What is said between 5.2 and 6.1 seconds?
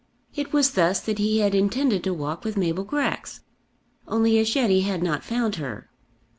found her.